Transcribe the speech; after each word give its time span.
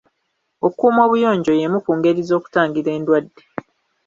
Okuuma 0.67 0.99
obuyonjo 1.07 1.51
y'emu 1.59 1.77
ku 1.85 1.91
ngeri 1.97 2.21
z'okutangira 2.27 2.89
endwadde. 2.97 3.41